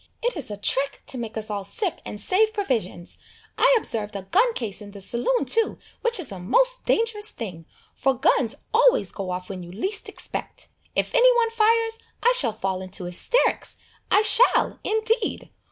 It 0.23 0.35
is 0.35 0.49
a 0.49 0.57
trick 0.57 1.03
to 1.05 1.17
make 1.19 1.37
us 1.37 1.51
all 1.51 1.63
sick 1.63 2.01
and 2.05 2.19
save 2.19 2.55
provisions. 2.55 3.19
I 3.55 3.71
observed 3.77 4.15
a 4.15 4.23
gun 4.23 4.51
case 4.55 4.81
in 4.81 4.89
the 4.89 4.99
saloon 4.99 5.45
too, 5.45 5.77
which 6.01 6.19
is 6.19 6.31
a 6.31 6.39
most 6.39 6.85
dangerous 6.85 7.29
thing, 7.29 7.67
for 7.93 8.15
guns 8.17 8.55
always 8.73 9.11
go 9.11 9.29
off 9.29 9.47
when 9.47 9.61
you 9.61 9.71
least 9.71 10.09
expect. 10.09 10.69
If 10.95 11.13
any 11.13 11.31
one 11.35 11.51
fires, 11.51 11.99
I 12.23 12.33
shall 12.35 12.51
fall 12.51 12.81
into 12.81 13.03
hysterics. 13.03 13.77
I 14.09 14.23
shall, 14.23 14.79
indeed! 14.83 15.51